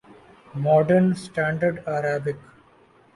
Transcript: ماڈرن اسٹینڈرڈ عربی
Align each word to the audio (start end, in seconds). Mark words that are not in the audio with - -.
ماڈرن 0.63 1.05
اسٹینڈرڈ 1.15 1.75
عربی 1.93 2.33